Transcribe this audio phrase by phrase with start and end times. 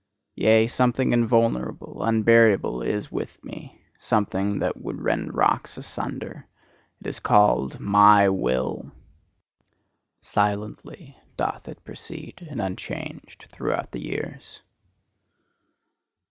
[0.33, 6.47] Yea, something invulnerable, unburiable is with me, something that would rend rocks asunder:
[7.01, 8.91] it is called MY WILL.
[10.19, 14.63] Silently doth it proceed, and unchanged throughout the years.